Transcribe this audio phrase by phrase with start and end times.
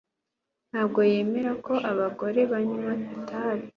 [0.69, 3.65] Ntabwo yemera ko abagore banywa itabi